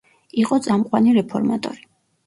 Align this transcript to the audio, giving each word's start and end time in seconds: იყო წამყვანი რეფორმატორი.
იყო 0.43 0.59
წამყვანი 0.69 1.15
რეფორმატორი. 1.21 1.89